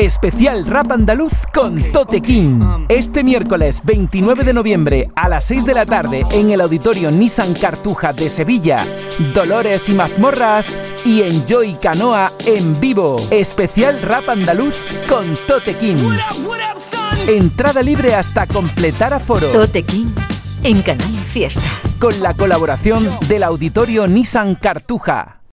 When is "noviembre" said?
4.54-5.10